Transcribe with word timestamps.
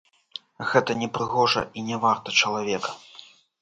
Гэта 0.71 0.95
непрыгожа 1.03 1.61
і 1.79 1.87
не 1.93 2.03
варта 2.09 2.29
чалавека. 2.43 2.91